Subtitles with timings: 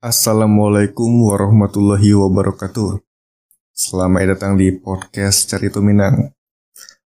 [0.00, 3.04] Assalamualaikum warahmatullahi wabarakatuh.
[3.68, 6.32] Selamat datang di podcast Cerita Minang.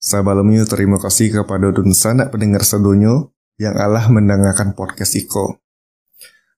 [0.02, 5.62] Sebelumnya terima kasih kepada dun sanak pendengar sedonyo yang Allah mendengarkan podcast Iko.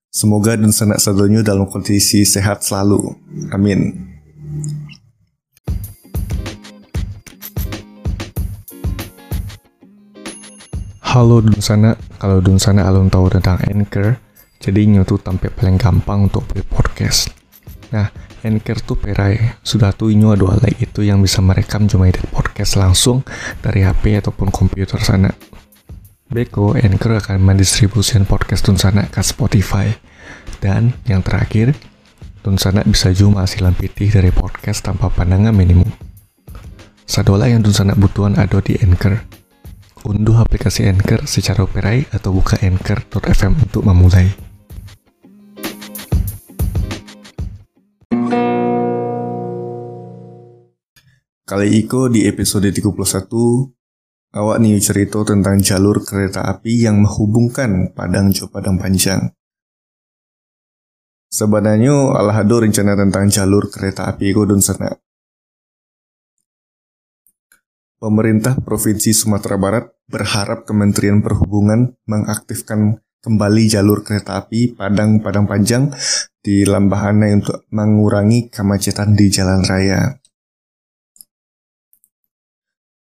[0.08, 3.04] Semoga dun sanak sedonyo dalam kondisi sehat selalu.
[3.52, 3.92] Amin.
[11.04, 14.23] Halo dun sana, kalau dun sana alun tahu tentang Anchor,
[14.64, 17.28] jadi tuh tampil paling gampang untuk beli podcast.
[17.92, 18.08] Nah,
[18.40, 19.60] Anchor tuh perai.
[19.60, 23.20] Sudah tuh inyo ada alat itu yang bisa merekam cuma edit podcast langsung
[23.60, 25.28] dari HP ataupun komputer sana.
[26.32, 29.92] Beko, Anchor akan mendistribusikan podcast Tun Sana ke Spotify.
[30.64, 31.76] Dan yang terakhir,
[32.40, 35.92] Tun Sana bisa juga hasilan pitih dari podcast tanpa pandangan minimum.
[37.04, 39.20] Sadola yang Tun Sana butuhan ada di Anchor.
[40.08, 44.43] Unduh aplikasi Anchor secara operai atau buka anchor.fm untuk memulai.
[51.44, 53.28] Kali Iko di episode 31,
[54.32, 59.28] awak nih cerita tentang jalur kereta api yang menghubungkan Padang Jo Padang Panjang.
[61.28, 64.88] Sebenarnya Allah ada rencana tentang jalur kereta api Iko dan sana.
[68.00, 75.92] Pemerintah Provinsi Sumatera Barat berharap Kementerian Perhubungan mengaktifkan kembali jalur kereta api Padang Padang Panjang
[76.40, 80.23] di Lambahanai untuk mengurangi kemacetan di jalan raya.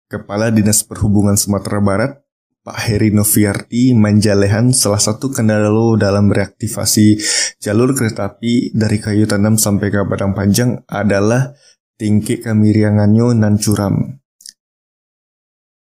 [0.05, 2.21] Kepala Dinas Perhubungan Sumatera Barat,
[2.61, 7.17] Pak Heri Noviarti Manjalehan salah satu kendala lo dalam reaktivasi
[7.61, 11.53] jalur kereta api dari Kayu Tanam sampai ke Padang Panjang adalah
[11.97, 14.17] tinggi kemiriangannya nan curam.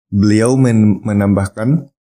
[0.07, 1.91] Beliau men menambahkan,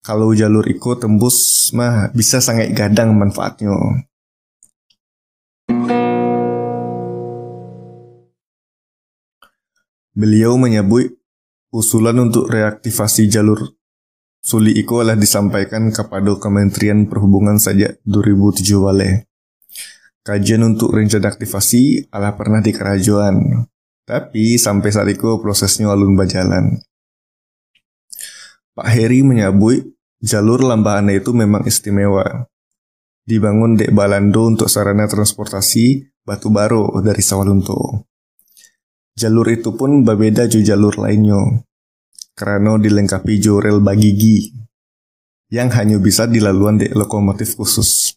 [0.00, 4.07] kalau jalur Iko tembus mah bisa sangat gadang manfaatnya.
[10.18, 11.14] Beliau menyebut
[11.70, 13.78] Usulan untuk reaktivasi jalur
[14.42, 19.28] Suli Iko telah disampaikan kepada Kementerian Perhubungan sejak 2007 wale.
[20.24, 23.68] Kajian untuk rencana aktivasi adalah pernah di kerajaan,
[24.08, 26.80] tapi sampai saat itu prosesnya alun berjalan.
[28.72, 29.84] Pak Heri menyebut
[30.24, 32.48] jalur lambahan itu memang istimewa.
[33.28, 38.07] Dibangun dek Balando untuk sarana transportasi batu baru dari Sawalunto.
[39.18, 41.66] Jalur itu pun berbeda jo jalur lainnya,
[42.38, 44.54] karena dilengkapi jo rel bagigi
[45.50, 48.14] yang hanya bisa dilaluan di lokomotif khusus.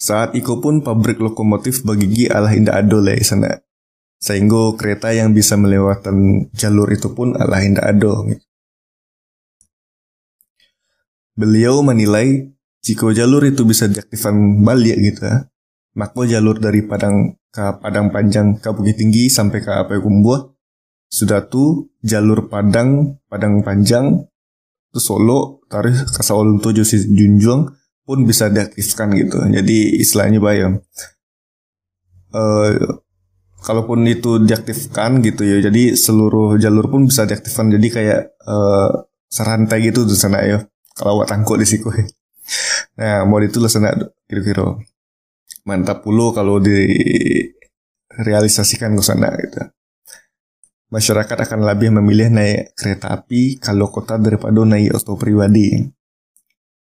[0.00, 3.60] Saat itu pun pabrik lokomotif bagigi alah indah ado lah sana.
[4.16, 8.24] Sehingga kereta yang bisa melewati jalur itu pun alah indah ado.
[11.36, 12.48] Beliau menilai
[12.80, 15.44] jika jalur itu bisa diaktifkan balik gitu ya,
[15.96, 20.54] maka jalur dari Padang ke Padang Panjang ke Bukit Tinggi sampai ke apa Kumbuh
[21.10, 24.26] sudah tuh jalur Padang Padang Panjang
[24.90, 27.70] itu Solo tarik ke Solo tujuh si Junjung
[28.02, 29.38] pun bisa diaktifkan gitu.
[29.38, 30.82] Jadi istilahnya bayang.
[32.30, 32.98] Uh,
[33.62, 37.70] kalaupun itu diaktifkan gitu ya jadi seluruh jalur pun bisa diaktifkan.
[37.70, 40.58] Jadi kayak uh, serantai gitu di sana ya
[40.98, 41.94] kalau buat tangkuk di siku
[42.98, 43.94] nah mau itu lah sana
[44.26, 44.74] kira-kira
[45.64, 49.60] mantap puluh kalau direalisasikan ke sana gitu.
[50.90, 55.86] Masyarakat akan lebih memilih naik kereta api kalau kota daripada naik auto pribadi.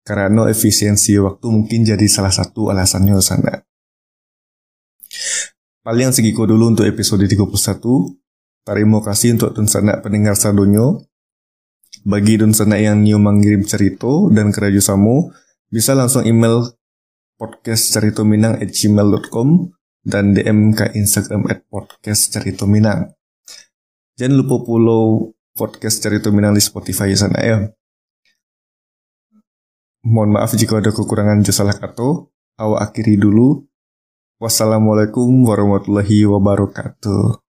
[0.08, 3.60] Karena efisiensi waktu mungkin jadi salah satu alasannya ke sana.
[5.84, 7.44] Paling segitu dulu untuk episode 31.
[8.64, 11.04] Terima kasih untuk sana pendengar sadonyo.
[12.08, 15.36] Bagi sana yang new mengirim cerita dan kerjasamu,
[15.68, 16.79] bisa langsung email
[17.40, 17.96] podcast
[20.04, 22.36] dan DM ke Instagram at podcast
[22.68, 23.16] minang.
[24.20, 27.58] Jangan lupa follow podcast cerita minang di Spotify sana ya.
[30.04, 32.28] Mohon maaf jika ada kekurangan jasa salah kata.
[32.60, 33.64] Awak akhiri dulu.
[34.44, 37.49] Wassalamualaikum warahmatullahi wabarakatuh.